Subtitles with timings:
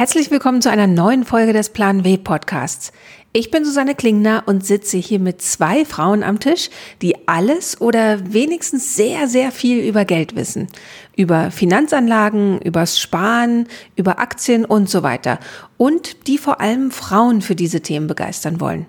[0.00, 2.90] Herzlich willkommen zu einer neuen Folge des Plan W Podcasts.
[3.34, 6.70] Ich bin Susanne Klingner und sitze hier mit zwei Frauen am Tisch,
[7.02, 10.68] die alles oder wenigstens sehr, sehr viel über Geld wissen.
[11.16, 15.38] Über Finanzanlagen, übers Sparen, über Aktien und so weiter.
[15.76, 18.86] Und die vor allem Frauen für diese Themen begeistern wollen.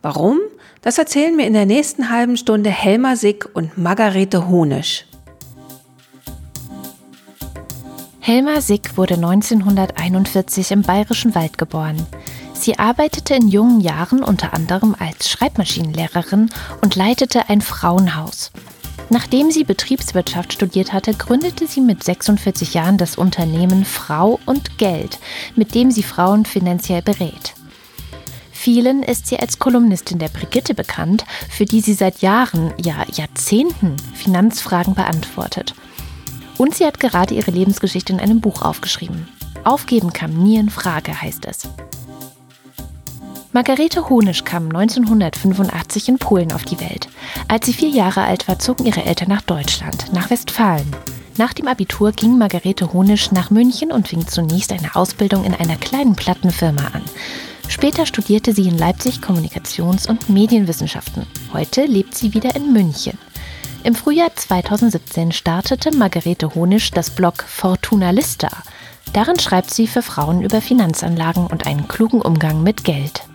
[0.00, 0.40] Warum?
[0.80, 5.04] Das erzählen mir in der nächsten halben Stunde Helma Sick und Margarete Honisch.
[8.26, 12.06] Helma Sick wurde 1941 im Bayerischen Wald geboren.
[12.54, 16.48] Sie arbeitete in jungen Jahren unter anderem als Schreibmaschinenlehrerin
[16.80, 18.50] und leitete ein Frauenhaus.
[19.10, 25.18] Nachdem sie Betriebswirtschaft studiert hatte, gründete sie mit 46 Jahren das Unternehmen Frau und Geld,
[25.54, 27.52] mit dem sie Frauen finanziell berät.
[28.52, 33.96] Vielen ist sie als Kolumnistin der Brigitte bekannt, für die sie seit Jahren, ja Jahrzehnten
[34.14, 35.74] Finanzfragen beantwortet.
[36.58, 39.28] Und sie hat gerade ihre Lebensgeschichte in einem Buch aufgeschrieben.
[39.64, 41.68] Aufgeben kam nie in Frage, heißt es.
[43.52, 47.08] Margarete Honisch kam 1985 in Polen auf die Welt.
[47.46, 50.86] Als sie vier Jahre alt war, zogen ihre Eltern nach Deutschland, nach Westfalen.
[51.36, 55.76] Nach dem Abitur ging Margarete Honisch nach München und fing zunächst eine Ausbildung in einer
[55.76, 57.02] kleinen Plattenfirma an.
[57.68, 61.26] Später studierte sie in Leipzig Kommunikations- und Medienwissenschaften.
[61.52, 63.18] Heute lebt sie wieder in München.
[63.84, 68.48] Im Frühjahr 2017 startete Margarete Honisch das Blog Fortuna Lista.
[69.12, 73.28] Darin schreibt sie für Frauen über Finanzanlagen und einen klugen Umgang mit Geld.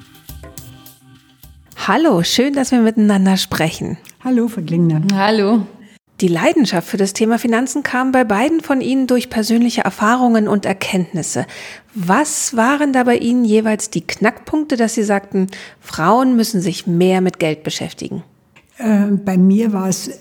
[1.85, 3.99] Hallo, schön, dass wir miteinander sprechen.
[4.23, 5.03] Hallo, Frau Klingner.
[5.13, 5.67] Hallo.
[6.19, 10.65] Die Leidenschaft für das Thema Finanzen kam bei beiden von Ihnen durch persönliche Erfahrungen und
[10.65, 11.45] Erkenntnisse.
[11.93, 15.45] Was waren da bei Ihnen jeweils die Knackpunkte, dass Sie sagten,
[15.79, 18.23] Frauen müssen sich mehr mit Geld beschäftigen?
[18.79, 20.13] Äh, bei mir war es äh,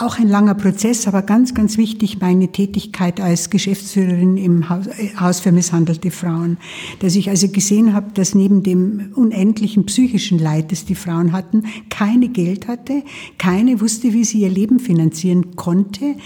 [0.00, 5.14] auch ein langer Prozess, aber ganz, ganz wichtig meine Tätigkeit als Geschäftsführerin im Haus, äh,
[5.18, 6.56] Haus für misshandelte Frauen.
[6.98, 11.66] Dass ich also gesehen habe, dass neben dem unendlichen psychischen Leid, das die Frauen hatten,
[11.88, 13.04] keine Geld hatte,
[13.38, 16.16] keine wusste, wie sie ihr Leben finanzieren konnte.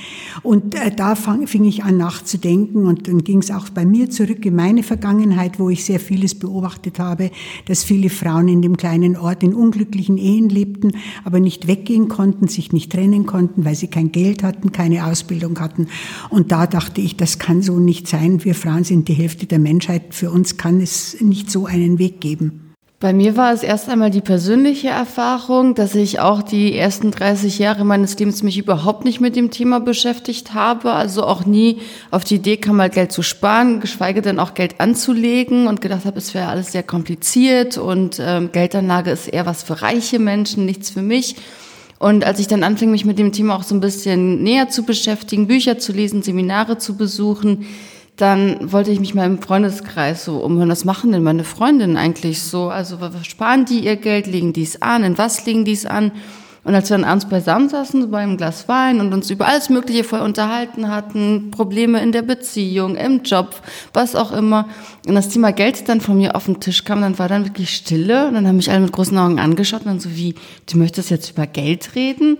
[0.43, 4.47] Und da fang, fing ich an nachzudenken und dann ging es auch bei mir zurück
[4.47, 7.31] in meine Vergangenheit, wo ich sehr vieles beobachtet habe,
[7.66, 10.93] dass viele Frauen in dem kleinen Ort in unglücklichen Ehen lebten,
[11.25, 15.60] aber nicht weggehen konnten, sich nicht trennen konnten, weil sie kein Geld hatten, keine Ausbildung
[15.60, 15.88] hatten.
[16.30, 18.44] Und da dachte ich, das kann so nicht sein.
[18.44, 20.14] Wir Frauen sind die Hälfte der Menschheit.
[20.14, 22.62] Für uns kann es nicht so einen Weg geben.
[23.03, 27.59] Bei mir war es erst einmal die persönliche Erfahrung, dass ich auch die ersten 30
[27.59, 31.81] Jahre meines Lebens mich überhaupt nicht mit dem Thema beschäftigt habe, also auch nie
[32.13, 36.05] auf die Idee kam, mal Geld zu sparen, geschweige denn auch Geld anzulegen und gedacht
[36.05, 40.65] habe, es wäre alles sehr kompliziert und ähm, Geldanlage ist eher was für reiche Menschen,
[40.65, 41.34] nichts für mich.
[41.99, 44.84] Und als ich dann anfing, mich mit dem Thema auch so ein bisschen näher zu
[44.84, 47.67] beschäftigen, Bücher zu lesen, Seminare zu besuchen,
[48.22, 52.41] dann wollte ich mich mal im Freundeskreis so umhören, was machen denn meine Freundinnen eigentlich
[52.41, 52.69] so?
[52.69, 56.12] Also sparen die ihr Geld, legen die es an, in was legen die es an?
[56.62, 59.49] Und als wir dann abends beisammen saßen, so bei einem Glas Wein und uns über
[59.49, 63.56] alles Mögliche vorher unterhalten hatten, Probleme in der Beziehung, im Job,
[63.93, 64.69] was auch immer,
[65.09, 67.75] und das Thema Geld dann von mir auf den Tisch kam, dann war dann wirklich
[67.75, 70.37] Stille und dann haben mich alle mit großen Augen angeschaut und dann so wie,
[70.71, 72.39] du möchtest jetzt über Geld reden?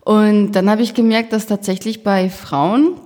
[0.00, 2.96] Und dann habe ich gemerkt, dass tatsächlich bei Frauen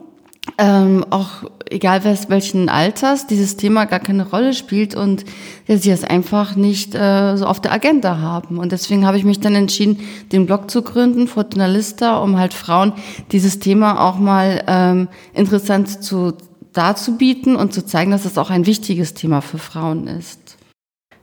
[0.59, 5.25] ähm, auch egal welchen Alters, dieses Thema gar keine Rolle spielt und
[5.67, 8.59] ja, sie es einfach nicht äh, so auf der Agenda haben.
[8.59, 10.01] Und deswegen habe ich mich dann entschieden,
[10.33, 12.93] den Blog zu gründen, Fortuna Lista, um halt Frauen
[13.33, 16.35] dieses Thema auch mal ähm, interessant zu
[16.73, 20.57] darzubieten und zu zeigen, dass es auch ein wichtiges Thema für Frauen ist.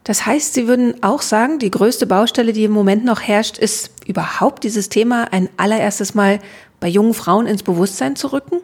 [0.03, 3.91] Das heißt, Sie würden auch sagen, die größte Baustelle, die im Moment noch herrscht, ist
[4.07, 6.39] überhaupt dieses Thema ein allererstes Mal
[6.79, 8.61] bei jungen Frauen ins Bewusstsein zu rücken?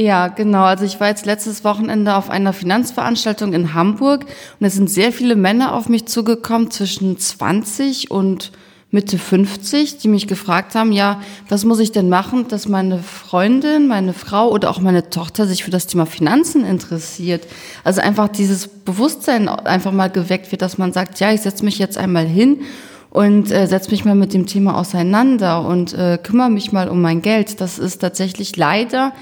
[0.00, 0.62] Ja, genau.
[0.62, 4.24] Also ich war jetzt letztes Wochenende auf einer Finanzveranstaltung in Hamburg
[4.58, 8.50] und es sind sehr viele Männer auf mich zugekommen zwischen 20 und
[8.90, 11.20] Mitte 50, die mich gefragt haben, ja,
[11.50, 15.64] was muss ich denn machen, dass meine Freundin, meine Frau oder auch meine Tochter sich
[15.64, 17.46] für das Thema Finanzen interessiert.
[17.84, 21.78] Also einfach dieses Bewusstsein einfach mal geweckt wird, dass man sagt, ja, ich setze mich
[21.78, 22.62] jetzt einmal hin
[23.10, 27.02] und äh, setze mich mal mit dem Thema auseinander und äh, kümmere mich mal um
[27.02, 27.60] mein Geld.
[27.60, 29.12] Das ist tatsächlich leider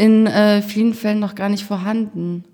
[0.00, 2.44] in äh, vielen Fällen noch gar nicht vorhanden.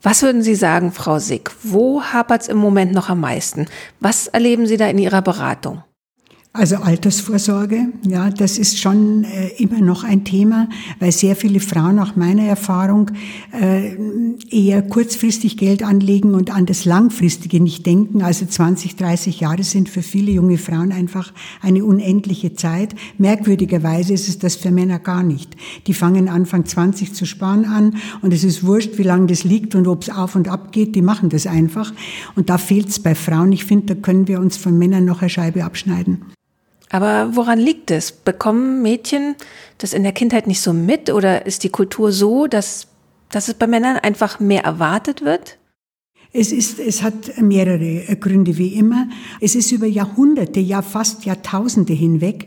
[0.00, 1.50] Was würden Sie sagen, Frau Sick?
[1.62, 3.66] Wo hapert es im Moment noch am meisten?
[4.00, 5.84] Was erleben Sie da in Ihrer Beratung?
[6.52, 10.68] Also Altersvorsorge, ja, das ist schon äh, immer noch ein Thema,
[10.98, 13.12] weil sehr viele Frauen nach meiner Erfahrung
[13.52, 13.94] äh,
[14.50, 18.22] eher kurzfristig Geld anlegen und an das Langfristige nicht denken.
[18.22, 21.32] Also 20, 30 Jahre sind für viele junge Frauen einfach
[21.62, 22.96] eine unendliche Zeit.
[23.16, 25.54] Merkwürdigerweise ist es das für Männer gar nicht.
[25.86, 29.76] Die fangen Anfang 20 zu sparen an und es ist wurscht, wie lange das liegt
[29.76, 31.92] und ob es auf und ab geht, die machen das einfach.
[32.34, 33.52] Und da fehlt es bei Frauen.
[33.52, 36.24] Ich finde, da können wir uns von Männern noch eine Scheibe abschneiden.
[36.90, 38.12] Aber woran liegt es?
[38.12, 39.36] Bekommen Mädchen
[39.78, 42.88] das in der Kindheit nicht so mit oder ist die Kultur so, dass,
[43.30, 45.56] dass es bei Männern einfach mehr erwartet wird?
[46.32, 49.08] Es, ist, es hat mehrere Gründe wie immer.
[49.40, 52.46] Es ist über Jahrhunderte, ja fast Jahrtausende hinweg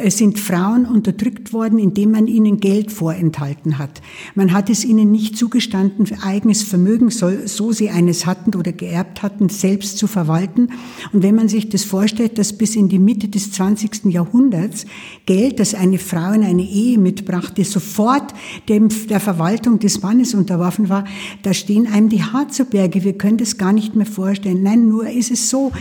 [0.00, 4.00] äh, sind Frauen unterdrückt worden, indem man ihnen Geld vorenthalten hat.
[4.34, 9.22] Man hat es ihnen nicht zugestanden, eigenes Vermögen, so, so sie eines hatten oder geerbt
[9.22, 10.68] hatten, selbst zu verwalten.
[11.12, 14.06] Und wenn man sich das vorstellt, dass bis in die Mitte des 20.
[14.06, 14.86] Jahrhunderts
[15.26, 18.34] Geld, das eine Frau in eine Ehe mitbrachte, sofort
[18.68, 21.04] dem, der Verwaltung des Mannes unterworfen war,
[21.42, 23.04] da stehen einem die Haare zu Berge.
[23.04, 24.62] Wir können das gar nicht mehr vorstellen.
[24.62, 25.72] Nein, nur ist es so,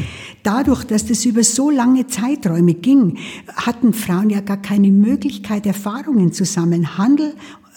[0.43, 3.17] dadurch, dass das über so lange Zeiträume ging,
[3.55, 6.97] hatten Frauen ja gar keine Möglichkeit, Erfahrungen zu sammeln.
[6.97, 7.33] Handel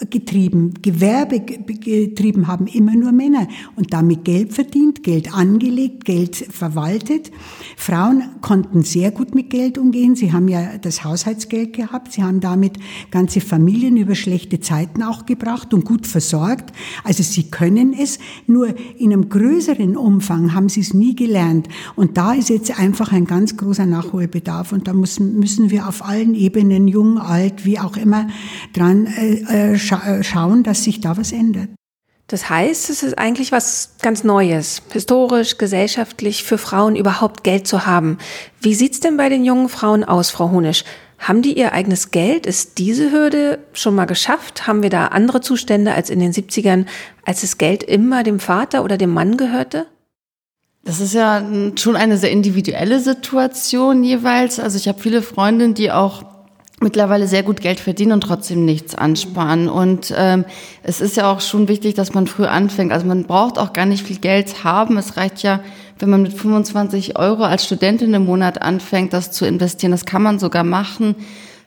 [0.09, 7.31] getrieben, Gewerbe getrieben haben immer nur Männer und damit Geld verdient, Geld angelegt, Geld verwaltet.
[7.77, 10.15] Frauen konnten sehr gut mit Geld umgehen.
[10.15, 12.13] Sie haben ja das Haushaltsgeld gehabt.
[12.13, 12.77] Sie haben damit
[13.11, 16.73] ganze Familien über schlechte Zeiten auch gebracht und gut versorgt.
[17.03, 21.67] Also sie können es, nur in einem größeren Umfang haben sie es nie gelernt.
[21.95, 26.03] Und da ist jetzt einfach ein ganz großer Nachholbedarf und da müssen, müssen wir auf
[26.03, 28.27] allen Ebenen, jung, alt, wie auch immer,
[28.73, 31.69] dran äh, schauen scha äh, schauen, dass sich da was ändert.
[32.27, 37.85] Das heißt, es ist eigentlich was ganz Neues, historisch, gesellschaftlich für Frauen überhaupt Geld zu
[37.85, 38.17] haben.
[38.61, 40.83] Wie sieht's denn bei den jungen Frauen aus, Frau Honisch?
[41.19, 42.45] Haben die ihr eigenes Geld?
[42.45, 44.67] Ist diese Hürde schon mal geschafft?
[44.67, 46.85] Haben wir da andere Zustände als in den 70ern,
[47.25, 49.85] als das Geld immer dem Vater oder dem Mann gehörte?
[50.85, 51.41] Das ist ja
[51.75, 54.59] schon eine sehr individuelle Situation jeweils.
[54.59, 56.32] Also ich habe viele Freundinnen, die auch
[56.83, 59.69] mittlerweile sehr gut Geld verdienen und trotzdem nichts ansparen.
[59.69, 60.45] Und ähm,
[60.83, 62.91] es ist ja auch schon wichtig, dass man früh anfängt.
[62.91, 64.97] Also man braucht auch gar nicht viel Geld haben.
[64.97, 65.61] Es reicht ja,
[65.97, 69.91] wenn man mit 25 Euro als Studentin im Monat anfängt, das zu investieren.
[69.91, 71.15] Das kann man sogar machen.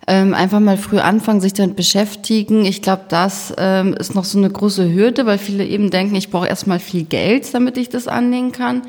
[0.08, 2.64] Ähm, einfach mal früh anfangen, sich damit beschäftigen.
[2.64, 6.30] Ich glaube, das ähm, ist noch so eine große Hürde, weil viele eben denken, ich
[6.30, 8.82] brauche erstmal viel Geld, damit ich das anlegen kann.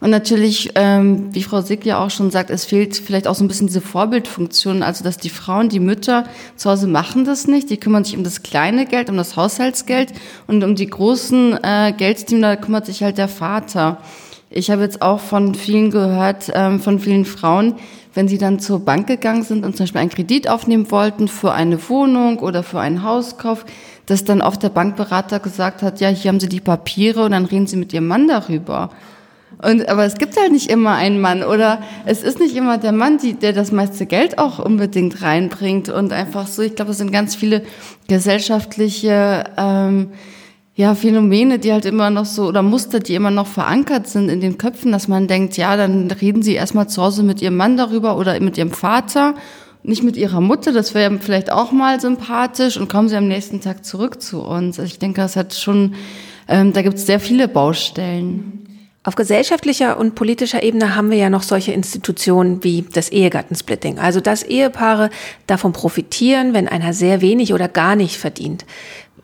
[0.00, 3.44] Und natürlich, ähm, wie Frau Sick ja auch schon sagt, es fehlt vielleicht auch so
[3.44, 6.24] ein bisschen diese Vorbildfunktion, also dass die Frauen, die Mütter
[6.56, 10.12] zu Hause machen das nicht, die kümmern sich um das kleine Geld, um das Haushaltsgeld
[10.46, 13.98] und um die großen äh, Geldthemen, da kümmert sich halt der Vater.
[14.50, 17.74] Ich habe jetzt auch von vielen gehört, ähm, von vielen Frauen,
[18.14, 21.52] wenn sie dann zur Bank gegangen sind und zum Beispiel einen Kredit aufnehmen wollten für
[21.52, 23.64] eine Wohnung oder für einen Hauskauf,
[24.06, 27.46] dass dann oft der Bankberater gesagt hat, ja, hier haben Sie die Papiere und dann
[27.46, 28.90] reden Sie mit Ihrem Mann darüber.
[29.62, 32.92] Und, aber es gibt halt nicht immer einen Mann oder es ist nicht immer der
[32.92, 36.62] Mann, die, der das meiste Geld auch unbedingt reinbringt und einfach so.
[36.62, 37.62] Ich glaube, es sind ganz viele
[38.08, 40.08] gesellschaftliche ähm,
[40.76, 44.40] ja, Phänomene, die halt immer noch so oder Muster, die immer noch verankert sind in
[44.40, 47.76] den Köpfen, dass man denkt, ja, dann reden sie erstmal zu Hause mit ihrem Mann
[47.76, 49.34] darüber oder mit ihrem Vater,
[49.84, 53.60] nicht mit ihrer Mutter, das wäre vielleicht auch mal sympathisch und kommen sie am nächsten
[53.60, 54.80] Tag zurück zu uns.
[54.80, 55.94] Also ich denke, das hat schon,
[56.48, 58.73] ähm, da gibt es sehr viele Baustellen.
[59.06, 64.22] Auf gesellschaftlicher und politischer Ebene haben wir ja noch solche Institutionen wie das Ehegattensplitting, also
[64.22, 65.10] dass Ehepaare
[65.46, 68.64] davon profitieren, wenn einer sehr wenig oder gar nicht verdient.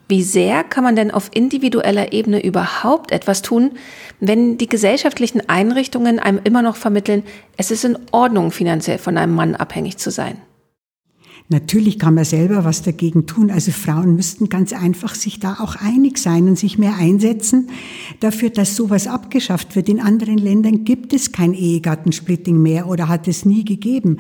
[0.07, 3.71] Wie sehr kann man denn auf individueller Ebene überhaupt etwas tun,
[4.19, 7.23] wenn die gesellschaftlichen Einrichtungen einem immer noch vermitteln,
[7.57, 10.43] es ist in Ordnung, finanziell von einem Mann abhängig zu sein?
[11.53, 13.51] Natürlich kann man selber was dagegen tun.
[13.51, 17.71] Also Frauen müssten ganz einfach sich da auch einig sein und sich mehr einsetzen
[18.21, 19.89] dafür, dass sowas abgeschafft wird.
[19.89, 24.19] In anderen Ländern gibt es kein Ehegattensplitting mehr oder hat es nie gegeben.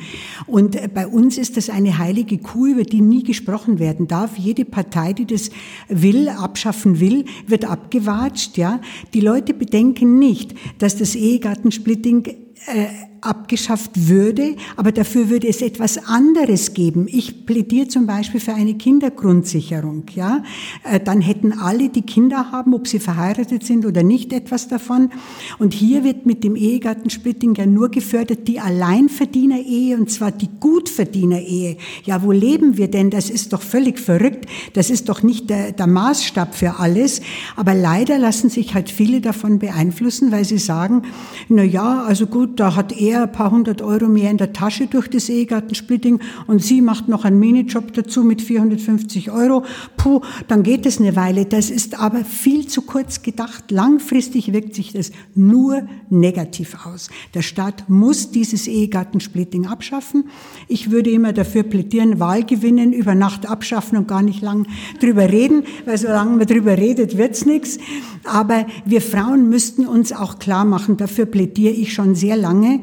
[0.49, 4.37] Und bei uns ist das eine heilige Kuh, über die nie gesprochen werden darf.
[4.37, 5.50] Jede Partei, die das
[5.88, 8.80] will, abschaffen will, wird abgewatscht, ja.
[9.14, 12.87] Die Leute bedenken nicht, dass das Ehegattensplitting äh,
[13.22, 17.06] abgeschafft würde, aber dafür würde es etwas anderes geben.
[17.08, 20.04] Ich plädiere zum Beispiel für eine Kindergrundsicherung.
[20.14, 20.42] Ja,
[20.84, 25.10] äh, dann hätten alle, die Kinder haben, ob sie verheiratet sind oder nicht, etwas davon.
[25.58, 31.76] Und hier wird mit dem Ehegattensplitting ja nur gefördert die Alleinverdiener-Ehe und zwar die Gutverdiener-Ehe.
[32.04, 33.10] Ja, wo leben wir denn?
[33.10, 34.46] Das ist doch völlig verrückt.
[34.74, 37.20] Das ist doch nicht der, der Maßstab für alles.
[37.56, 41.02] Aber leider lassen sich halt viele davon beeinflussen, weil sie sagen,
[41.48, 44.52] na ja, also gut, da hat er er ein paar hundert Euro mehr in der
[44.52, 49.64] Tasche durch das Ehegattensplitting und sie macht noch einen Minijob dazu mit 450 Euro.
[49.96, 51.44] Puh, dann geht es eine Weile.
[51.44, 53.70] Das ist aber viel zu kurz gedacht.
[53.70, 57.10] Langfristig wirkt sich das nur negativ aus.
[57.34, 60.24] Der Staat muss dieses Ehegattensplitting abschaffen.
[60.68, 64.66] Ich würde immer dafür plädieren, Wahl gewinnen, über Nacht abschaffen und gar nicht lang
[65.00, 67.78] drüber reden, weil solange man drüber redet, wird's nichts.
[68.24, 72.80] Aber wir Frauen müssten uns auch klar machen, dafür plädiere ich schon sehr lange,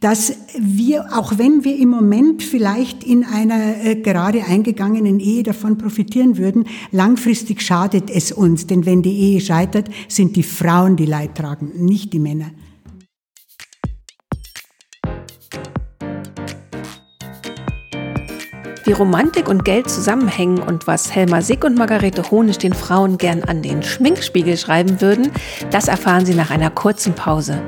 [0.00, 5.78] dass wir, auch wenn wir im Moment vielleicht in einer äh, gerade eingegangenen Ehe davon
[5.78, 8.66] profitieren würden, langfristig schadet es uns.
[8.66, 12.50] Denn wenn die Ehe scheitert, sind die Frauen die Leidtragenden, nicht die Männer.
[18.86, 23.42] Wie Romantik und Geld zusammenhängen und was Helma Sick und Margarete Honisch den Frauen gern
[23.42, 25.32] an den Schminkspiegel schreiben würden,
[25.70, 27.62] das erfahren Sie nach einer kurzen Pause.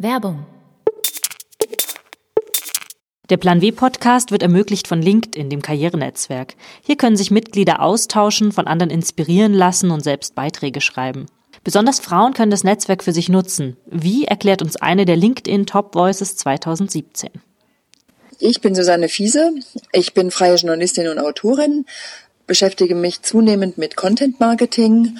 [0.00, 0.46] Werbung.
[3.30, 6.54] Der Plan W Podcast wird ermöglicht von LinkedIn, dem Karrierenetzwerk.
[6.82, 11.26] Hier können sich Mitglieder austauschen, von anderen inspirieren lassen und selbst Beiträge schreiben.
[11.64, 13.76] Besonders Frauen können das Netzwerk für sich nutzen.
[13.86, 17.30] Wie erklärt uns eine der LinkedIn Top Voices 2017?
[18.38, 19.50] Ich bin Susanne Fiese.
[19.90, 21.86] Ich bin freie Journalistin und Autorin,
[22.46, 25.18] beschäftige mich zunehmend mit Content Marketing.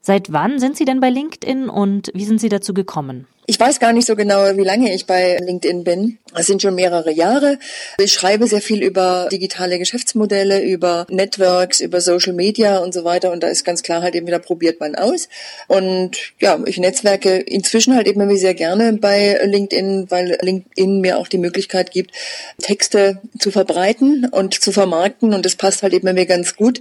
[0.00, 3.26] Seit wann sind Sie denn bei LinkedIn und wie sind Sie dazu gekommen?
[3.46, 6.18] Ich weiß gar nicht so genau, wie lange ich bei LinkedIn bin.
[6.34, 7.58] Es sind schon mehrere Jahre.
[7.98, 13.32] Ich schreibe sehr viel über digitale Geschäftsmodelle, über Networks, über Social Media und so weiter.
[13.32, 15.28] Und da ist ganz klar halt eben wieder probiert man aus.
[15.68, 21.28] Und ja, ich netzwerke inzwischen halt eben sehr gerne bei LinkedIn, weil LinkedIn mir auch
[21.28, 22.12] die Möglichkeit gibt,
[22.60, 25.34] Texte zu verbreiten und zu vermarkten.
[25.34, 26.80] Und das passt halt eben mir ganz gut,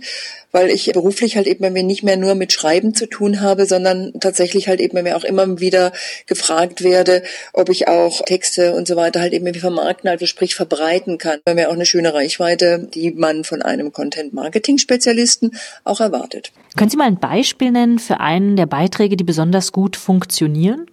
[0.51, 4.67] weil ich beruflich halt eben nicht mehr nur mit Schreiben zu tun habe, sondern tatsächlich
[4.67, 5.91] halt eben mir auch immer wieder
[6.25, 11.17] gefragt werde, ob ich auch Texte und so weiter halt eben vermarkten, also sprich verbreiten
[11.17, 11.39] kann.
[11.45, 16.51] Wir haben ja auch eine schöne Reichweite, die man von einem Content-Marketing-Spezialisten auch erwartet.
[16.77, 20.87] Können Sie mal ein Beispiel nennen für einen der Beiträge, die besonders gut funktionieren?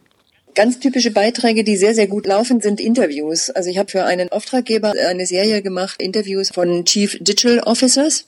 [0.54, 3.48] Ganz typische Beiträge, die sehr, sehr gut laufen, sind Interviews.
[3.50, 8.26] Also ich habe für einen Auftraggeber eine Serie gemacht, Interviews von Chief Digital Officers.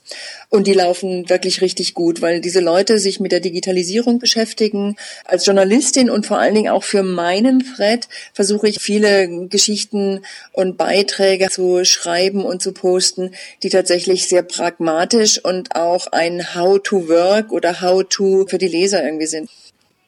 [0.49, 4.95] Und die laufen wirklich richtig gut, weil diese Leute sich mit der Digitalisierung beschäftigen.
[5.25, 10.21] Als Journalistin und vor allen Dingen auch für meinen Thread versuche ich viele Geschichten
[10.53, 16.79] und Beiträge zu schreiben und zu posten, die tatsächlich sehr pragmatisch und auch ein How
[16.81, 19.49] to Work oder How to für die Leser irgendwie sind.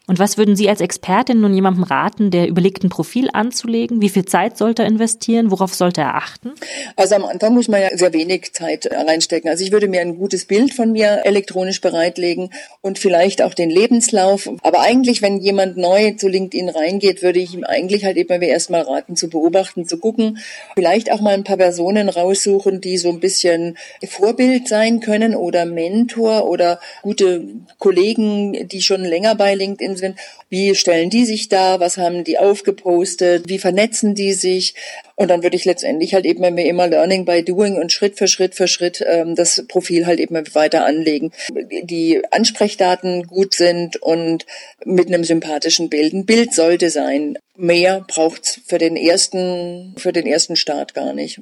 [0.06, 4.02] Und was würden Sie als Expertin nun jemandem raten, der überlegt, ein Profil anzulegen?
[4.02, 5.50] Wie viel Zeit sollte er investieren?
[5.50, 6.52] Worauf sollte er achten?
[6.98, 9.50] Also am Anfang muss man ja sehr wenig Zeit reinstecken.
[9.50, 12.50] Also ich würde mir ein gutes Bild von mir elektronisch bereitlegen
[12.82, 14.50] und vielleicht auch den Lebenslauf.
[14.62, 18.82] Aber eigentlich, wenn jemand neu zu LinkedIn reingeht, würde ich ihm eigentlich halt eben erstmal
[18.82, 20.40] raten, zu beobachten, zu gucken.
[20.76, 25.66] Vielleicht auch mal ein paar Personen raussuchen, die so ein bisschen Vorbild sein können oder
[25.66, 27.46] Mentor oder gute
[27.78, 30.18] Kollegen, die schon länger bei LinkedIn sind.
[30.50, 31.80] Wie stellen die sich da?
[31.80, 33.50] Was haben die aufgepostet?
[33.50, 34.76] Wie vernetzen die sich?
[35.16, 38.56] Und dann würde ich letztendlich halt eben immer Learning by Doing und Schritt für Schritt
[38.56, 41.32] für Schritt ähm, das Profil halt eben weiter anlegen.
[41.84, 44.46] Die Ansprechdaten gut sind und
[44.86, 46.14] mit einem sympathischen Bild.
[46.14, 47.38] Ein Bild sollte sein.
[47.56, 51.42] Mehr braucht's für den ersten, für den ersten Start gar nicht.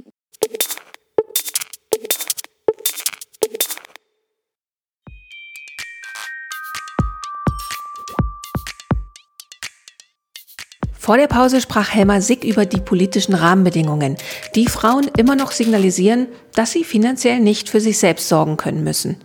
[11.01, 14.17] Vor der Pause sprach Helma Sick über die politischen Rahmenbedingungen,
[14.53, 19.15] die Frauen immer noch signalisieren, dass sie finanziell nicht für sich selbst sorgen können müssen.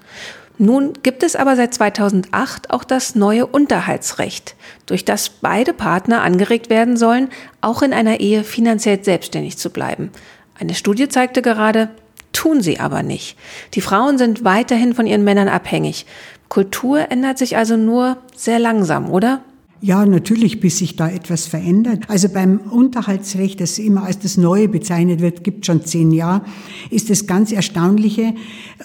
[0.57, 4.55] Nun gibt es aber seit 2008 auch das neue Unterhaltsrecht,
[4.87, 7.29] durch das beide Partner angeregt werden sollen,
[7.61, 10.13] auch in einer Ehe finanziell selbstständig zu bleiben.
[10.59, 11.91] Eine Studie zeigte gerade,
[12.33, 13.37] tun sie aber nicht.
[13.75, 16.07] Die Frauen sind weiterhin von ihren Männern abhängig.
[16.49, 19.43] Kultur ändert sich also nur sehr langsam, oder?
[19.83, 22.05] Ja, natürlich, bis sich da etwas verändert.
[22.09, 26.47] Also beim Unterhaltsrecht, das immer als das Neue bezeichnet wird, gibt schon zehn Jahre,
[26.89, 28.35] ist das ganz Erstaunliche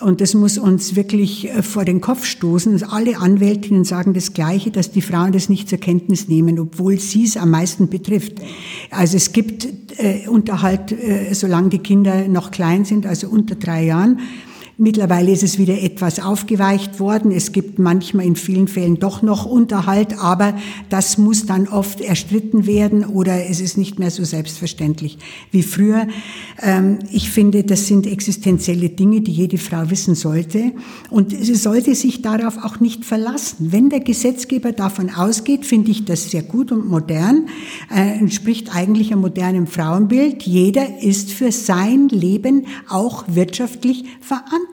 [0.01, 2.83] und das muss uns wirklich äh, vor den Kopf stoßen.
[2.83, 7.23] Alle Anwältinnen sagen das Gleiche, dass die Frauen das nicht zur Kenntnis nehmen, obwohl sie
[7.23, 8.33] es am meisten betrifft.
[8.89, 13.85] Also es gibt äh, Unterhalt, äh, solange die Kinder noch klein sind, also unter drei
[13.85, 14.19] Jahren
[14.83, 17.31] Mittlerweile ist es wieder etwas aufgeweicht worden.
[17.31, 20.55] Es gibt manchmal in vielen Fällen doch noch Unterhalt, aber
[20.89, 25.19] das muss dann oft erstritten werden oder es ist nicht mehr so selbstverständlich
[25.51, 26.07] wie früher.
[26.63, 30.71] Ähm, ich finde, das sind existenzielle Dinge, die jede Frau wissen sollte.
[31.11, 33.71] Und sie sollte sich darauf auch nicht verlassen.
[33.71, 37.49] Wenn der Gesetzgeber davon ausgeht, finde ich das sehr gut und modern,
[37.95, 40.41] äh, entspricht eigentlich einem modernen Frauenbild.
[40.41, 44.70] Jeder ist für sein Leben auch wirtschaftlich verantwortlich.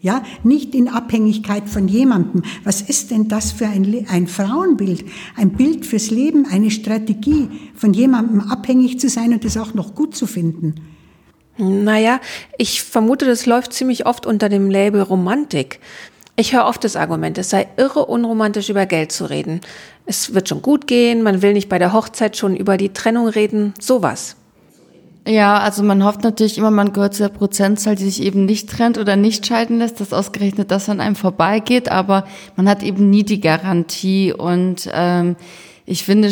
[0.00, 2.42] Ja, nicht in Abhängigkeit von jemandem.
[2.64, 5.04] Was ist denn das für ein, ein Frauenbild?
[5.36, 9.94] Ein Bild fürs Leben, eine Strategie, von jemandem abhängig zu sein und das auch noch
[9.94, 10.74] gut zu finden.
[11.58, 12.20] Naja,
[12.56, 15.80] ich vermute, das läuft ziemlich oft unter dem Label Romantik.
[16.34, 19.60] Ich höre oft das Argument, es sei irre unromantisch über Geld zu reden.
[20.06, 23.28] Es wird schon gut gehen, man will nicht bei der Hochzeit schon über die Trennung
[23.28, 24.36] reden, sowas.
[25.26, 28.68] Ja, also man hofft natürlich immer, man gehört zu der Prozentzahl, die sich eben nicht
[28.68, 32.24] trennt oder nicht scheiden lässt, dass ausgerechnet das an einem vorbeigeht, aber
[32.56, 34.32] man hat eben nie die Garantie.
[34.32, 35.36] Und ähm,
[35.86, 36.28] ich finde,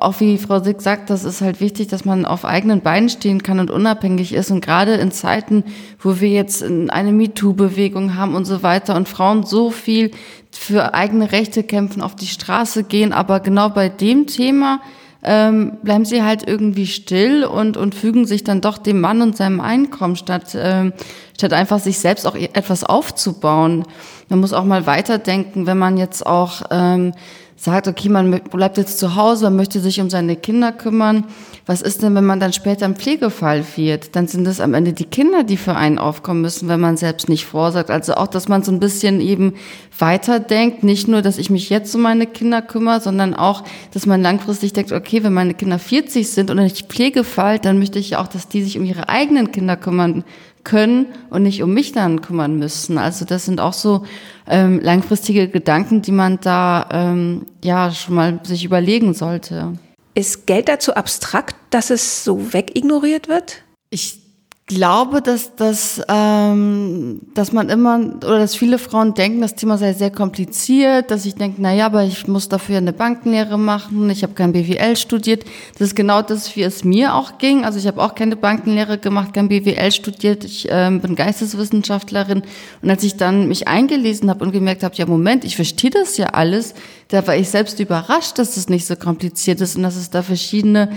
[0.00, 3.44] auch wie Frau Sick sagt, das ist halt wichtig, dass man auf eigenen Beinen stehen
[3.44, 4.50] kann und unabhängig ist.
[4.50, 5.62] Und gerade in Zeiten,
[6.00, 10.10] wo wir jetzt eine MeToo-Bewegung haben und so weiter und Frauen so viel
[10.50, 14.80] für eigene Rechte kämpfen, auf die Straße gehen, aber genau bei dem Thema
[15.22, 19.36] ähm, bleiben sie halt irgendwie still und, und fügen sich dann doch dem Mann und
[19.36, 20.92] seinem Einkommen, statt, ähm,
[21.36, 23.84] statt einfach sich selbst auch etwas aufzubauen.
[24.28, 27.12] Man muss auch mal weiterdenken, wenn man jetzt auch ähm,
[27.56, 31.24] sagt, okay, man bleibt jetzt zu Hause, man möchte sich um seine Kinder kümmern.
[31.64, 34.16] Was ist denn, wenn man dann später im Pflegefall wird?
[34.16, 37.28] Dann sind es am Ende die Kinder, die für einen aufkommen müssen, wenn man selbst
[37.28, 37.90] nicht vorsagt.
[37.90, 39.54] Also auch, dass man so ein bisschen eben
[39.96, 40.82] weiterdenkt.
[40.82, 44.72] Nicht nur, dass ich mich jetzt um meine Kinder kümmere, sondern auch, dass man langfristig
[44.72, 48.48] denkt, okay, wenn meine Kinder 40 sind und ich Pflegefall, dann möchte ich auch, dass
[48.48, 50.24] die sich um ihre eigenen Kinder kümmern
[50.64, 52.98] können und nicht um mich dann kümmern müssen.
[52.98, 54.04] Also das sind auch so
[54.48, 59.74] ähm, langfristige Gedanken, die man da ähm, ja schon mal sich überlegen sollte.
[60.14, 63.62] Ist Geld dazu abstrakt, dass es so wegignoriert wird?
[63.88, 64.21] Ich
[64.66, 69.92] glaube, dass, dass, ähm, dass man immer oder dass viele Frauen denken, das Thema sei
[69.92, 74.22] sehr kompliziert, dass ich denke, na ja, aber ich muss dafür eine Bankenlehre machen, ich
[74.22, 75.44] habe kein BWL studiert.
[75.72, 77.64] Das ist genau das, wie es mir auch ging.
[77.64, 82.42] Also ich habe auch keine Bankenlehre gemacht, kein BWL studiert, ich ähm, bin Geisteswissenschaftlerin.
[82.82, 86.16] Und als ich dann mich eingelesen habe und gemerkt habe, ja Moment, ich verstehe das
[86.16, 86.74] ja alles,
[87.08, 90.22] da war ich selbst überrascht, dass es nicht so kompliziert ist und dass es da
[90.22, 90.88] verschiedene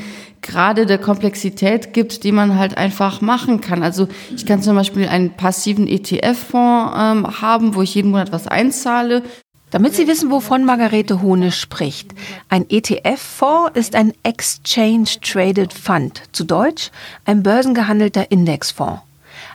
[0.46, 3.84] Grade der Komplexität gibt, die man halt einfach machen kann.
[3.84, 8.48] Also ich kann zum Beispiel einen passiven ETF-Fonds ähm, haben, wo ich jeden Monat was
[8.48, 9.24] einzahle.
[9.72, 12.14] Damit Sie wissen, wovon Margarete Hohne spricht.
[12.48, 16.92] Ein ETF-Fonds ist ein Exchange Traded Fund, zu Deutsch
[17.26, 19.02] ein börsengehandelter Indexfonds.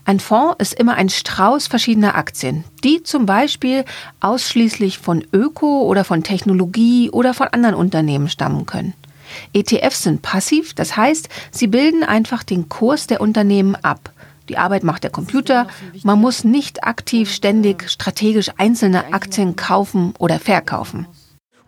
[0.05, 3.85] Ein Fonds ist immer ein Strauß verschiedener Aktien, die zum Beispiel
[4.20, 8.94] ausschließlich von Öko oder von Technologie oder von anderen Unternehmen stammen können.
[9.52, 14.12] ETFs sind passiv, das heißt, sie bilden einfach den Kurs der Unternehmen ab.
[14.48, 15.68] Die Arbeit macht der Computer.
[16.02, 21.06] Man muss nicht aktiv ständig strategisch einzelne Aktien kaufen oder verkaufen.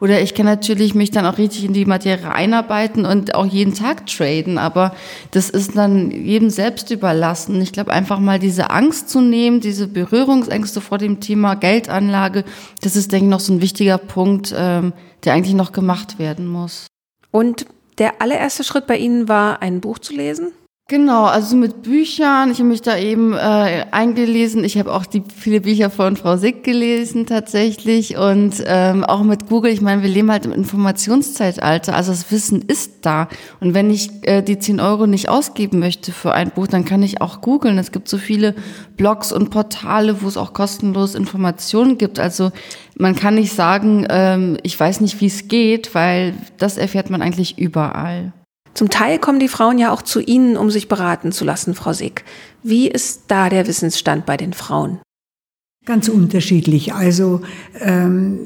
[0.02, 3.72] Oder ich kann natürlich mich dann auch richtig in die Materie einarbeiten und auch jeden
[3.72, 4.96] Tag traden, aber
[5.30, 7.62] das ist dann jedem selbst überlassen.
[7.62, 12.42] Ich glaube, einfach mal diese Angst zu nehmen, diese Berührungsängste vor dem Thema Geldanlage,
[12.80, 16.48] das ist, denke ich, noch so ein wichtiger Punkt, ähm, der eigentlich noch gemacht werden
[16.48, 16.88] muss.
[17.32, 17.66] Und
[17.98, 20.52] der allererste Schritt bei Ihnen war, ein Buch zu lesen?
[20.92, 22.50] Genau, also mit Büchern.
[22.50, 24.62] Ich habe mich da eben äh, eingelesen.
[24.62, 29.48] Ich habe auch die viele Bücher von Frau Sick gelesen tatsächlich und ähm, auch mit
[29.48, 29.72] Google.
[29.72, 31.96] Ich meine, wir leben halt im Informationszeitalter.
[31.96, 33.28] Also das Wissen ist da.
[33.60, 37.02] Und wenn ich äh, die 10 Euro nicht ausgeben möchte für ein Buch, dann kann
[37.02, 37.78] ich auch googeln.
[37.78, 38.54] Es gibt so viele
[38.98, 42.20] Blogs und Portale, wo es auch kostenlos Informationen gibt.
[42.20, 42.52] Also
[42.98, 47.22] man kann nicht sagen, ähm, ich weiß nicht, wie es geht, weil das erfährt man
[47.22, 48.34] eigentlich überall.
[48.74, 51.92] Zum Teil kommen die Frauen ja auch zu Ihnen, um sich beraten zu lassen, Frau
[51.92, 52.24] Sick.
[52.62, 55.00] Wie ist da der Wissensstand bei den Frauen?
[55.84, 56.94] Ganz unterschiedlich.
[56.94, 57.40] Also
[57.80, 58.38] ähm,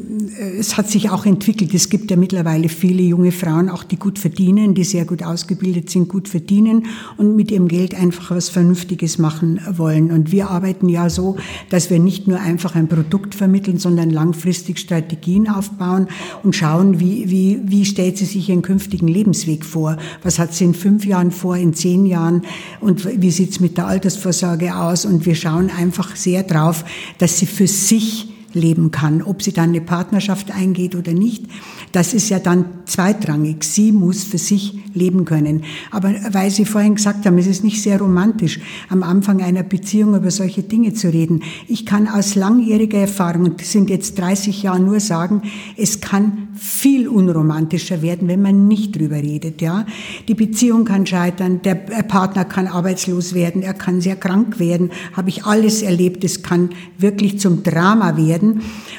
[0.59, 1.75] es hat sich auch entwickelt.
[1.75, 5.90] Es gibt ja mittlerweile viele junge Frauen, auch die gut verdienen, die sehr gut ausgebildet
[5.90, 6.87] sind, gut verdienen
[7.18, 10.12] und mit ihrem Geld einfach was Vernünftiges machen wollen.
[10.12, 11.37] Und wir arbeiten ja so,
[11.68, 16.09] dass wir nicht nur einfach ein Produkt vermitteln, sondern langfristig Strategien aufbauen
[16.42, 19.99] und schauen, wie, wie, wie stellt sie sich ihren künftigen Lebensweg vor?
[20.22, 22.46] Was hat sie in fünf Jahren vor, in zehn Jahren?
[22.81, 25.05] Und wie sieht's mit der Altersvorsorge aus?
[25.05, 26.83] Und wir schauen einfach sehr drauf,
[27.18, 29.23] dass sie für sich leben kann.
[29.23, 31.45] Ob sie dann eine Partnerschaft eingeht oder nicht,
[31.92, 33.62] das ist ja dann zweitrangig.
[33.62, 35.62] Sie muss für sich leben können.
[35.90, 40.16] Aber weil Sie vorhin gesagt haben, es ist nicht sehr romantisch, am Anfang einer Beziehung
[40.16, 41.42] über solche Dinge zu reden.
[41.69, 45.42] Ich kann aus langjähriger Erfahrung, und das sind jetzt 30 Jahre nur sagen,
[45.77, 49.85] es kann viel unromantischer werden, wenn man nicht drüber redet, ja.
[50.27, 55.29] Die Beziehung kann scheitern, der Partner kann arbeitslos werden, er kann sehr krank werden, habe
[55.29, 58.45] ich alles erlebt, es kann wirklich zum Drama werden.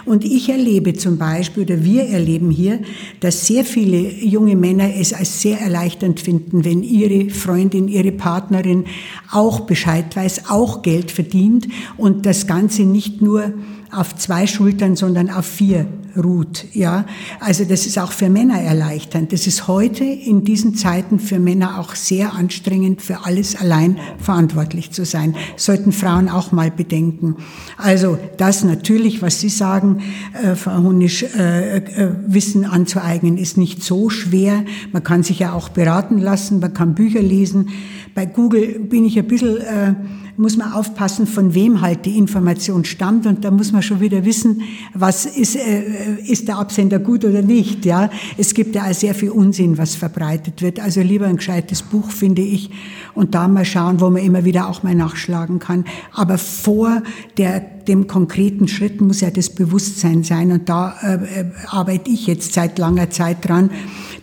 [0.05, 2.79] Und ich erlebe zum Beispiel, oder wir erleben hier,
[3.19, 8.85] dass sehr viele junge Männer es als sehr erleichternd finden, wenn ihre Freundin, ihre Partnerin
[9.31, 13.53] auch Bescheid weiß, auch Geld verdient und das Ganze nicht nur
[13.91, 16.65] auf zwei Schultern, sondern auf vier ruht.
[16.73, 17.05] Ja,
[17.39, 19.31] also das ist auch für Männer erleichternd.
[19.31, 24.91] Das ist heute in diesen Zeiten für Männer auch sehr anstrengend, für alles allein verantwortlich
[24.91, 25.35] zu sein.
[25.55, 27.35] Sollten Frauen auch mal bedenken.
[27.77, 30.01] Also das natürlich, was Sie sagen,
[30.41, 34.65] äh, Frau Honisch, äh, äh, Wissen anzueignen, ist nicht so schwer.
[34.91, 37.69] Man kann sich ja auch beraten lassen, man kann Bücher lesen.
[38.13, 39.93] Bei Google bin ich ein bisschen äh,
[40.37, 44.23] muss man aufpassen, von wem halt die Information stammt und da muss man schon wieder
[44.23, 44.61] wissen,
[44.93, 48.11] was ist, äh, ist der Absender gut oder nicht, ja.
[48.37, 50.79] Es gibt ja auch sehr viel Unsinn, was verbreitet wird.
[50.79, 52.69] Also lieber ein gescheites Buch, finde ich,
[53.15, 55.85] und da mal schauen, wo man immer wieder auch mal nachschlagen kann.
[56.13, 57.01] Aber vor
[57.37, 62.27] der, dem konkreten Schritt muss ja das Bewusstsein sein und da äh, äh arbeite ich
[62.27, 63.71] jetzt seit langer Zeit dran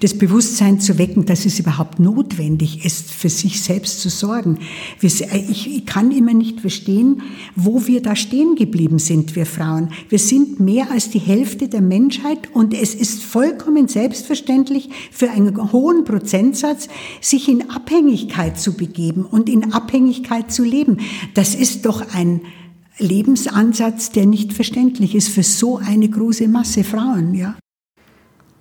[0.05, 4.59] das Bewusstsein zu wecken, dass es überhaupt notwendig ist, für sich selbst zu sorgen.
[5.01, 7.23] Ich kann immer nicht verstehen,
[7.57, 9.89] wo wir da stehen geblieben sind, wir Frauen.
[10.11, 15.73] Wir sind mehr als die Hälfte der Menschheit und es ist vollkommen selbstverständlich für einen
[15.73, 16.89] hohen Prozentsatz,
[17.23, 20.99] sich in Abhängigkeit zu begeben und in Abhängigkeit zu leben.
[21.33, 22.43] Das ist doch ein
[22.99, 27.57] Lebensansatz, der nicht verständlich ist für so eine große Masse Frauen, ja.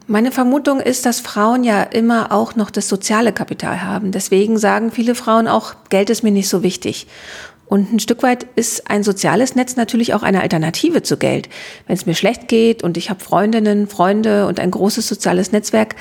[0.06, 4.12] Meine Vermutung ist, dass Frauen ja immer auch noch das soziale Kapital haben.
[4.12, 7.08] Deswegen sagen viele Frauen auch, Geld ist mir nicht so wichtig.
[7.68, 11.48] Und ein Stück weit ist ein soziales Netz natürlich auch eine Alternative zu Geld.
[11.88, 15.96] Wenn es mir schlecht geht und ich habe Freundinnen, Freunde und ein großes soziales Netzwerk,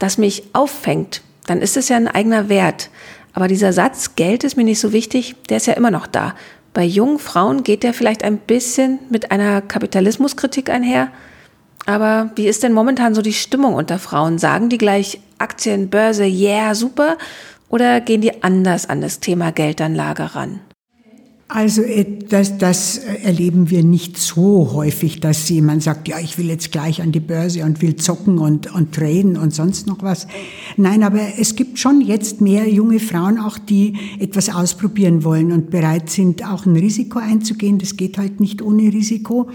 [0.00, 2.90] das mich auffängt, dann ist es ja ein eigener Wert.
[3.34, 6.34] Aber dieser Satz, Geld ist mir nicht so wichtig, der ist ja immer noch da.
[6.72, 11.12] Bei jungen Frauen geht der vielleicht ein bisschen mit einer Kapitalismuskritik einher.
[11.86, 14.38] Aber wie ist denn momentan so die Stimmung unter Frauen?
[14.38, 17.18] Sagen die gleich Aktien, Börse, yeah, super?
[17.68, 20.60] Oder gehen die anders an das Thema Geldanlage ran?
[21.54, 26.48] Also äh, das, das erleben wir nicht so häufig, dass jemand sagt, ja, ich will
[26.48, 30.26] jetzt gleich an die Börse und will zocken und, und traden und sonst noch was.
[30.76, 35.70] Nein, aber es gibt schon jetzt mehr junge Frauen auch, die etwas ausprobieren wollen und
[35.70, 37.78] bereit sind, auch ein Risiko einzugehen.
[37.78, 39.48] Das geht halt nicht ohne Risiko.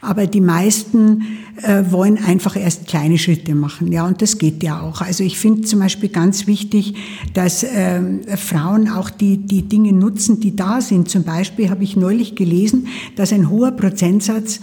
[0.00, 1.24] Aber die meisten
[1.62, 3.92] äh, wollen einfach erst kleine Schritte machen.
[3.92, 5.02] Ja, und das geht ja auch.
[5.02, 6.94] Also ich finde zum Beispiel ganz wichtig,
[7.34, 8.00] dass äh,
[8.38, 11.10] Frauen auch die, die Dinge nutzen, die da sind.
[11.10, 14.60] Zum Beispiel habe ich neulich gelesen, dass ein hoher Prozentsatz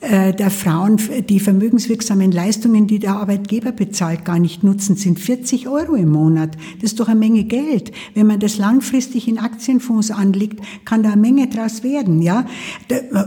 [0.00, 5.68] äh, der Frauen die vermögenswirksamen Leistungen, die der Arbeitgeber bezahlt, gar nicht nutzen, sind 40
[5.68, 6.56] Euro im Monat.
[6.80, 7.92] Das ist doch eine Menge Geld.
[8.14, 12.46] Wenn man das langfristig in Aktienfonds anlegt, kann da eine Menge draus werden, ja.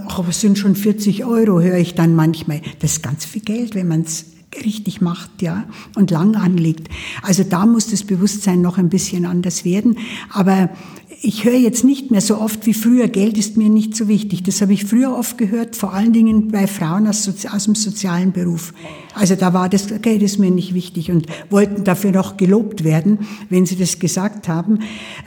[0.07, 2.61] Aber es sind schon 40 Euro, höre ich dann manchmal.
[2.79, 6.89] Das ist ganz viel Geld, wenn man es richtig macht, ja, und lang anlegt.
[7.21, 9.97] Also da muss das Bewusstsein noch ein bisschen anders werden.
[10.31, 10.69] Aber
[11.21, 14.43] ich höre jetzt nicht mehr so oft wie früher, Geld ist mir nicht so wichtig.
[14.43, 18.31] Das habe ich früher oft gehört, vor allen Dingen bei Frauen aus, aus dem sozialen
[18.31, 18.73] Beruf.
[19.15, 23.19] Also da war das, Geld ist mir nicht wichtig und wollten dafür noch gelobt werden,
[23.49, 24.79] wenn sie das gesagt haben.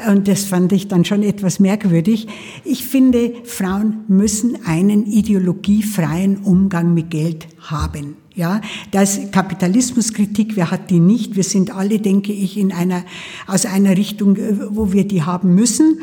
[0.08, 2.28] Und das fand ich dann schon etwas merkwürdig.
[2.64, 8.19] Ich finde, Frauen müssen einen ideologiefreien Umgang mit Geld haben.
[8.40, 11.36] Ja, das Kapitalismuskritik, wer hat die nicht?
[11.36, 13.04] Wir sind alle, denke ich, in einer,
[13.46, 16.00] aus einer Richtung, äh, wo wir die haben müssen.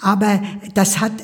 [0.00, 0.40] Aber
[0.72, 1.14] das hat,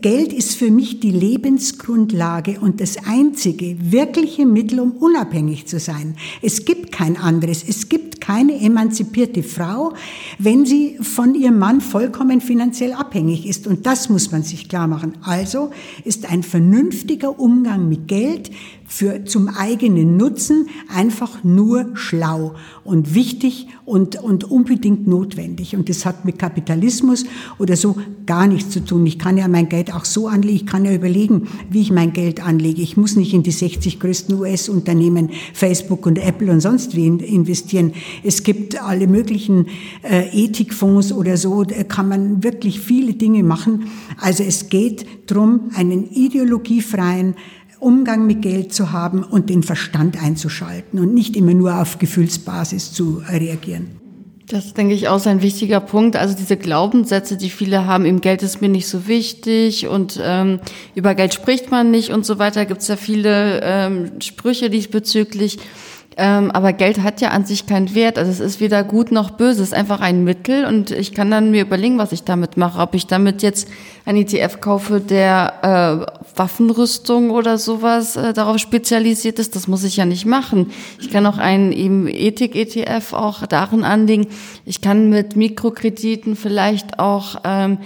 [0.00, 6.16] Geld ist für mich die Lebensgrundlage und das einzige wirkliche Mittel, um unabhängig zu sein.
[6.40, 7.62] Es gibt kein anderes.
[7.68, 9.94] Es gibt keine emanzipierte Frau,
[10.38, 13.66] wenn sie von ihrem Mann vollkommen finanziell abhängig ist.
[13.66, 15.14] Und das muss man sich klar machen.
[15.22, 15.72] Also
[16.04, 18.50] ist ein vernünftiger Umgang mit Geld
[18.92, 25.74] für, zum eigenen Nutzen einfach nur schlau und wichtig und, und unbedingt notwendig.
[25.74, 27.24] Und das hat mit Kapitalismus
[27.58, 29.06] oder so gar nichts zu tun.
[29.06, 32.12] Ich kann ja mein Geld auch so anlegen, ich kann ja überlegen, wie ich mein
[32.12, 32.82] Geld anlege.
[32.82, 37.94] Ich muss nicht in die 60 größten US-Unternehmen, Facebook und Apple und sonst wie investieren.
[38.22, 39.68] Es gibt alle möglichen
[40.02, 43.86] äh, Ethikfonds oder so, da kann man wirklich viele Dinge machen.
[44.18, 47.36] Also es geht darum, einen ideologiefreien
[47.82, 52.92] Umgang mit Geld zu haben und den Verstand einzuschalten und nicht immer nur auf Gefühlsbasis
[52.92, 54.02] zu reagieren.
[54.48, 56.14] Das denke ich auch ist ein wichtiger Punkt.
[56.14, 60.60] Also diese Glaubenssätze, die viele haben, im Geld ist mir nicht so wichtig und ähm,
[60.94, 62.66] über Geld spricht man nicht und so weiter.
[62.66, 65.58] Gibt es ja viele ähm, Sprüche diesbezüglich.
[66.16, 68.18] Ähm, aber Geld hat ja an sich keinen Wert.
[68.18, 69.62] Also es ist weder gut noch böse.
[69.62, 72.80] Es ist einfach ein Mittel und ich kann dann mir überlegen, was ich damit mache.
[72.80, 73.68] Ob ich damit jetzt
[74.04, 79.96] ein ETF kaufe, der äh, Waffenrüstung oder sowas äh, darauf spezialisiert ist, das muss ich
[79.96, 80.70] ja nicht machen.
[81.00, 84.26] Ich kann auch einen eben Ethik-ETF auch darin anlegen.
[84.66, 87.78] Ich kann mit Mikrokrediten vielleicht auch ähm,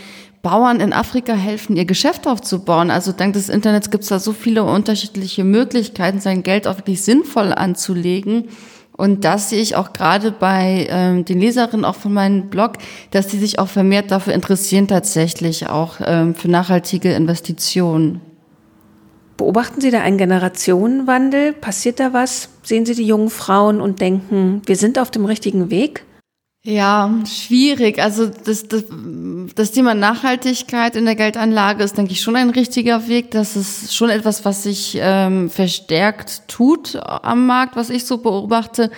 [0.46, 2.92] Bauern in Afrika helfen, ihr Geschäft aufzubauen.
[2.92, 7.02] Also dank des Internets gibt es da so viele unterschiedliche Möglichkeiten, sein Geld auch wirklich
[7.02, 8.44] sinnvoll anzulegen.
[8.92, 12.74] Und das sehe ich auch gerade bei ähm, den Leserinnen auch von meinem Blog,
[13.10, 18.20] dass die sich auch vermehrt dafür interessieren, tatsächlich auch ähm, für nachhaltige Investitionen.
[19.36, 21.54] Beobachten Sie da einen Generationenwandel?
[21.54, 22.50] Passiert da was?
[22.62, 26.04] Sehen Sie die jungen Frauen und denken, wir sind auf dem richtigen Weg?
[26.66, 28.02] Ja, schwierig.
[28.02, 28.86] Also das, das,
[29.54, 33.30] das Thema Nachhaltigkeit in der Geldanlage ist, denke ich, schon ein richtiger Weg.
[33.30, 38.90] Das ist schon etwas, was sich ähm, verstärkt tut am Markt, was ich so beobachte.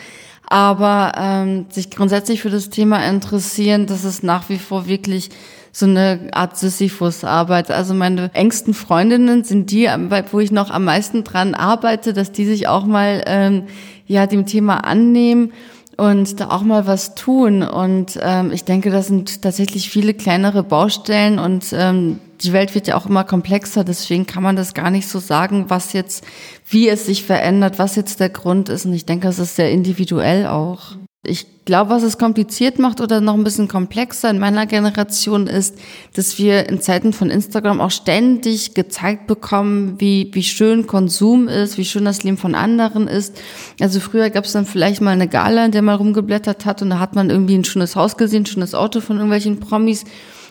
[0.46, 5.28] Aber ähm, sich grundsätzlich für das Thema interessieren, das ist nach wie vor wirklich
[5.70, 7.70] so eine Art Sisyphus-Arbeit.
[7.70, 9.90] Also meine engsten Freundinnen sind die,
[10.30, 13.64] wo ich noch am meisten dran arbeite, dass die sich auch mal ähm,
[14.06, 15.52] ja dem Thema annehmen
[15.98, 17.62] und da auch mal was tun.
[17.62, 22.86] Und ähm, ich denke, das sind tatsächlich viele kleinere Baustellen und ähm, die Welt wird
[22.86, 26.24] ja auch immer komplexer, deswegen kann man das gar nicht so sagen, was jetzt,
[26.68, 28.86] wie es sich verändert, was jetzt der Grund ist.
[28.86, 30.96] Und ich denke, das ist sehr individuell auch.
[31.24, 35.76] Ich glaube, was es kompliziert macht oder noch ein bisschen komplexer in meiner Generation ist,
[36.14, 41.76] dass wir in Zeiten von Instagram auch ständig gezeigt bekommen, wie, wie schön Konsum ist,
[41.76, 43.36] wie schön das Leben von anderen ist.
[43.80, 46.90] Also früher gab es dann vielleicht mal eine Gala, in der man rumgeblättert hat und
[46.90, 50.04] da hat man irgendwie ein schönes Haus gesehen, ein schönes Auto von irgendwelchen Promis.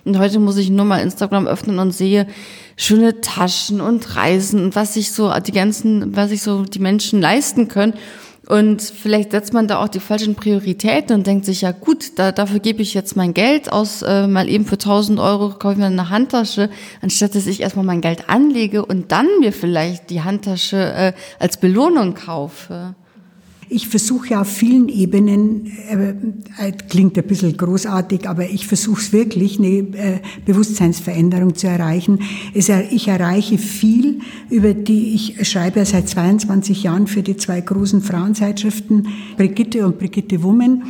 [0.03, 2.27] Und heute muss ich nur mal Instagram öffnen und sehe
[2.75, 7.21] schöne Taschen und Reisen und was sich so die ganzen, was sich so die Menschen
[7.21, 7.93] leisten können.
[8.47, 12.31] Und vielleicht setzt man da auch die falschen Prioritäten und denkt sich, ja gut, da,
[12.31, 15.79] dafür gebe ich jetzt mein Geld aus, äh, mal eben für 1000 Euro kaufe ich
[15.79, 16.69] mir eine Handtasche,
[17.01, 21.57] anstatt dass ich erstmal mein Geld anlege und dann mir vielleicht die Handtasche äh, als
[21.57, 22.95] Belohnung kaufe.
[23.69, 29.01] Ich versuche ja auf vielen Ebenen, äh, äh, klingt ein bisschen großartig, aber ich versuche
[29.01, 32.19] es wirklich, eine äh, Bewusstseinsveränderung zu erreichen.
[32.53, 38.01] Es, ich erreiche viel, über die ich schreibe seit 22 Jahren für die zwei großen
[38.01, 40.83] Frauenzeitschriften Brigitte und Brigitte Woman.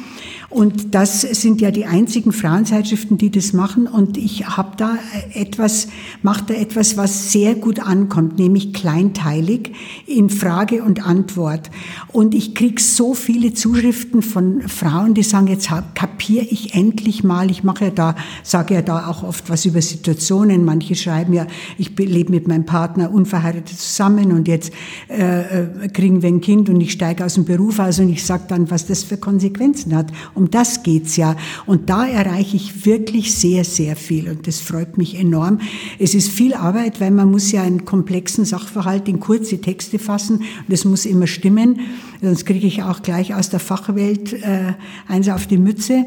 [0.50, 3.86] Und das sind ja die einzigen Frauenzeitschriften, die das machen.
[3.86, 4.98] Und ich habe da
[5.34, 5.90] etwas,
[6.22, 9.74] mache da etwas, was sehr gut ankommt, nämlich kleinteilig
[10.06, 11.70] in Frage und Antwort.
[12.14, 17.52] Und ich kriege so viele Zuschriften von Frauen, die sagen, jetzt kapiere ich endlich mal.
[17.52, 20.64] Ich mache ja da, sage ja da auch oft was über Situationen.
[20.64, 21.46] Manche schreiben ja,
[21.78, 24.72] ich lebe mit meinem Partner unverheiratet zusammen und jetzt
[25.10, 28.24] äh, äh, kriegen wir ein Kind und ich steige aus dem Beruf aus und ich
[28.24, 30.08] sage dann, was das für Konsequenzen hat.
[30.38, 31.36] Um das geht's ja.
[31.66, 34.30] Und da erreiche ich wirklich sehr, sehr viel.
[34.30, 35.60] Und das freut mich enorm.
[35.98, 40.38] Es ist viel Arbeit, weil man muss ja einen komplexen Sachverhalt in kurze Texte fassen.
[40.38, 41.80] Und das muss immer stimmen.
[42.22, 44.74] Sonst kriege ich auch gleich aus der Fachwelt äh,
[45.08, 46.06] eins auf die Mütze.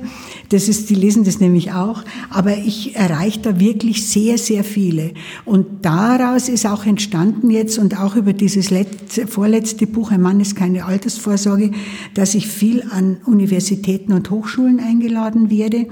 [0.51, 2.05] Das ist, die lesen das nämlich auch.
[2.31, 5.13] Aber ich erreiche da wirklich sehr, sehr viele.
[5.45, 10.41] Und daraus ist auch entstanden jetzt und auch über dieses letzte, vorletzte Buch, ein Mann
[10.41, 11.73] ist keine Altersvorsorge,
[12.15, 15.87] dass ich viel an Universitäten und und Hochschulen eingeladen werde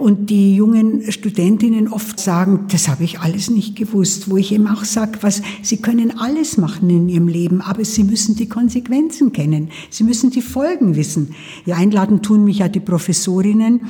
[0.00, 4.66] und die jungen Studentinnen oft sagen, das habe ich alles nicht gewusst, wo ich eben
[4.66, 9.32] auch sage, was, sie können alles machen in ihrem Leben, aber sie müssen die Konsequenzen
[9.32, 11.34] kennen, sie müssen die Folgen wissen.
[11.66, 13.82] Ja, einladen tun mich ja die Professorinnen,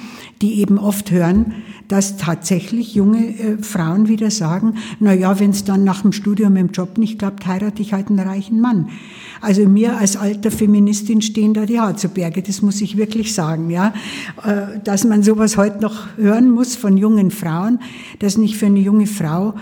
[0.42, 1.54] die eben oft hören,
[1.90, 6.54] dass tatsächlich junge äh, Frauen wieder sagen, na ja, wenn es dann nach dem Studium
[6.54, 8.90] im Job nicht klappt, heirate ich halt einen reichen Mann.
[9.40, 13.34] Also mir als alter Feministin stehen da die Haare zu Berge, das muss ich wirklich
[13.34, 13.92] sagen, ja.
[14.44, 17.80] Äh, dass man sowas heute noch hören muss von jungen Frauen,
[18.20, 19.54] dass nicht für eine junge Frau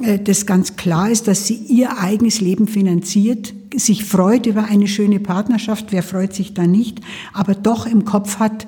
[0.00, 4.88] äh, das ganz klar ist, dass sie ihr eigenes Leben finanziert, sich freut über eine
[4.88, 7.00] schöne Partnerschaft, wer freut sich da nicht,
[7.34, 8.66] aber doch im Kopf hat,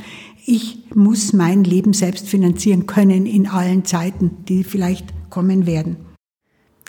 [0.48, 5.96] ich muss mein Leben selbst finanzieren können in allen Zeiten, die vielleicht kommen werden.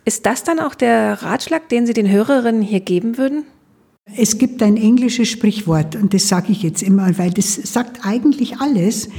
[0.06, 3.44] Ist das dann auch der Ratschlag, den Sie den Hörerinnen hier geben würden?
[4.16, 8.60] Es gibt ein englisches Sprichwort und das sage ich jetzt immer, weil das sagt eigentlich
[8.60, 9.10] alles.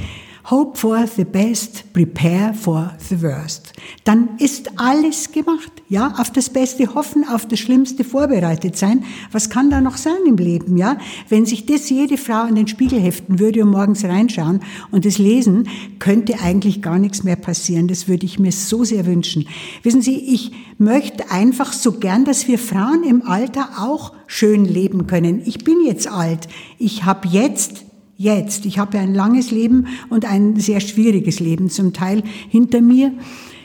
[0.49, 3.73] Hope for the best, prepare for the worst.
[4.05, 5.71] Dann ist alles gemacht.
[5.87, 9.03] Ja, auf das Beste hoffen, auf das Schlimmste vorbereitet sein.
[9.31, 10.77] Was kann da noch sein im Leben?
[10.77, 10.97] Ja,
[11.29, 15.19] wenn sich das jede Frau an den Spiegel heften würde und morgens reinschauen und es
[15.19, 17.87] lesen, könnte eigentlich gar nichts mehr passieren.
[17.87, 19.47] Das würde ich mir so sehr wünschen.
[19.83, 25.05] Wissen Sie, ich möchte einfach so gern, dass wir Frauen im Alter auch schön leben
[25.05, 25.41] können.
[25.45, 26.47] Ich bin jetzt alt.
[26.79, 27.85] Ich habe jetzt
[28.21, 28.65] jetzt.
[28.65, 33.11] Ich habe ein langes Leben und ein sehr schwieriges Leben zum Teil hinter mir.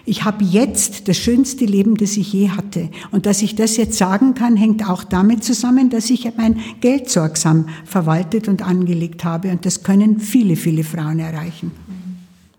[0.09, 2.90] Ich habe jetzt das schönste Leben, das ich je hatte.
[3.11, 7.11] Und dass ich das jetzt sagen kann, hängt auch damit zusammen, dass ich mein Geld
[7.11, 9.51] sorgsam verwaltet und angelegt habe.
[9.51, 11.73] Und das können viele, viele Frauen erreichen.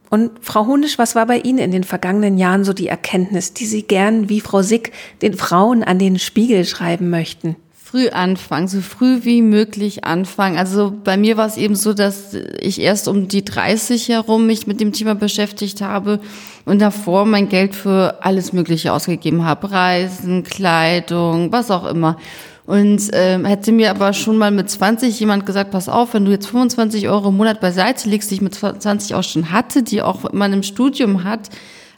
[0.10, 3.66] Und Frau Hunisch, was war bei Ihnen in den vergangenen Jahren so die Erkenntnis, die
[3.66, 7.56] Sie gern wie Frau Sick den Frauen an den Spiegel schreiben möchten?
[7.90, 10.58] Früh anfangen, so früh wie möglich anfangen.
[10.58, 14.68] Also bei mir war es eben so, dass ich erst um die 30 herum mich
[14.68, 16.20] mit dem Thema beschäftigt habe
[16.66, 19.72] und davor mein Geld für alles Mögliche ausgegeben habe.
[19.72, 22.18] Reisen, Kleidung, was auch immer.
[22.66, 26.32] Und ähm, hätte mir aber schon mal mit 20 jemand gesagt, pass auf, wenn du
[26.32, 30.02] jetzt 25 Euro im Monat beiseite legst, die ich mit 20 auch schon hatte, die
[30.02, 31.50] auch man im Studium hat,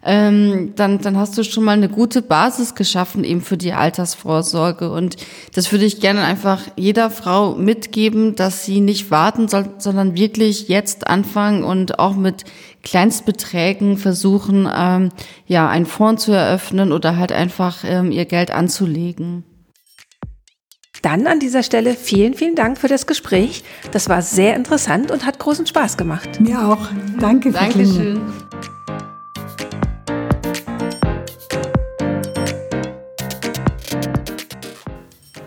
[0.03, 4.91] ähm, dann, dann hast du schon mal eine gute Basis geschaffen eben für die Altersvorsorge.
[4.91, 5.17] Und
[5.53, 10.67] das würde ich gerne einfach jeder Frau mitgeben, dass sie nicht warten soll, sondern wirklich
[10.69, 12.45] jetzt anfangen und auch mit
[12.83, 15.09] Kleinstbeträgen versuchen, ähm,
[15.47, 19.43] ja, einen Fonds zu eröffnen oder halt einfach ähm, ihr Geld anzulegen.
[21.01, 23.63] Dann an dieser Stelle vielen, vielen Dank für das Gespräch.
[23.91, 26.41] Das war sehr interessant und hat großen Spaß gemacht.
[26.41, 26.87] Mir auch.
[27.19, 28.21] Danke Dankeschön.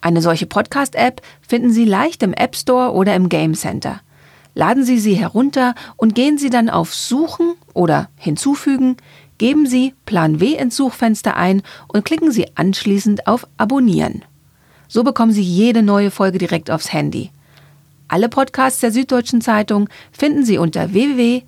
[0.00, 4.00] Eine solche Podcast App finden Sie leicht im App Store oder im Game Center.
[4.58, 8.96] Laden Sie sie herunter und gehen Sie dann auf Suchen oder Hinzufügen,
[9.36, 14.24] geben Sie Plan W ins Suchfenster ein und klicken Sie anschließend auf Abonnieren.
[14.88, 17.30] So bekommen Sie jede neue Folge direkt aufs Handy.
[18.08, 21.44] Alle Podcasts der Süddeutschen Zeitung finden Sie unter www.sz.de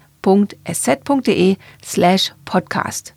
[1.83, 3.14] slash podcast.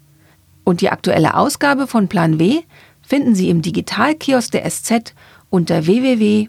[0.63, 2.61] Und die aktuelle Ausgabe von Plan W
[3.01, 5.13] finden Sie im Digitalkiosk der SZ
[5.49, 6.45] unter www.sz.de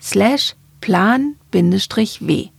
[0.00, 2.53] slash plan-w.